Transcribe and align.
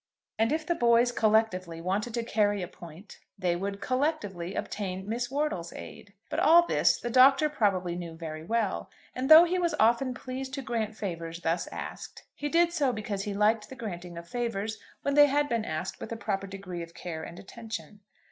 And 0.39 0.51
if 0.51 0.65
the 0.65 0.73
boys 0.73 1.11
collectively 1.11 1.79
wanted 1.79 2.15
to 2.15 2.23
carry 2.23 2.63
a 2.63 2.67
point, 2.67 3.19
they 3.37 3.55
would 3.55 3.81
"collectively" 3.81 4.55
obtain 4.55 5.07
Miss 5.07 5.29
Wortle's 5.29 5.71
aid. 5.73 6.13
But 6.27 6.39
all 6.39 6.65
this 6.65 6.99
the 6.99 7.11
Doctor 7.11 7.49
probably 7.49 7.95
knew 7.95 8.15
very 8.15 8.43
well; 8.43 8.89
and 9.13 9.29
though 9.29 9.43
he 9.43 9.59
was 9.59 9.75
often 9.79 10.15
pleased 10.15 10.55
to 10.55 10.63
grant 10.63 10.97
favours 10.97 11.41
thus 11.41 11.67
asked, 11.67 12.23
he 12.33 12.49
did 12.49 12.73
so 12.73 12.91
because 12.91 13.25
he 13.25 13.35
liked 13.35 13.69
the 13.69 13.75
granting 13.75 14.17
of 14.17 14.27
favours 14.27 14.79
when 15.03 15.13
they 15.13 15.27
had 15.27 15.47
been 15.47 15.65
asked 15.65 15.99
with 15.99 16.11
a 16.11 16.17
proper 16.17 16.47
degree 16.47 16.81
of 16.81 16.95
care 16.95 17.21
and 17.21 17.37
attention. 17.37 17.99